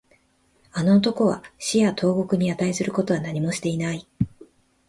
[0.71, 4.07] あの男は死や投獄に値することは何もしていない